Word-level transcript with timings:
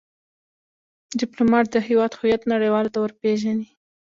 ډيپلومات 1.19 1.65
د 1.71 1.75
هیواد 1.87 2.11
هویت 2.19 2.41
نړېوالو 2.53 2.93
ته 2.93 2.99
ور 2.99 3.11
پېژني. 3.21 3.67